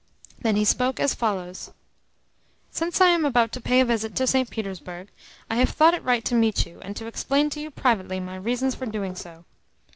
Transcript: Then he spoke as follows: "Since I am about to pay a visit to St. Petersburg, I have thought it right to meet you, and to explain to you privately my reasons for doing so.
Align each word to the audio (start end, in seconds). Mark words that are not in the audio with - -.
Then 0.39 0.55
he 0.55 0.65
spoke 0.65 0.99
as 0.99 1.13
follows: 1.13 1.69
"Since 2.71 2.99
I 3.01 3.09
am 3.09 3.23
about 3.23 3.51
to 3.51 3.61
pay 3.61 3.81
a 3.81 3.85
visit 3.85 4.15
to 4.15 4.25
St. 4.25 4.49
Petersburg, 4.49 5.09
I 5.47 5.57
have 5.57 5.69
thought 5.69 5.93
it 5.93 6.01
right 6.03 6.25
to 6.25 6.33
meet 6.33 6.65
you, 6.65 6.79
and 6.81 6.95
to 6.95 7.05
explain 7.05 7.51
to 7.51 7.59
you 7.59 7.69
privately 7.69 8.19
my 8.19 8.37
reasons 8.37 8.73
for 8.73 8.87
doing 8.87 9.13
so. 9.13 9.45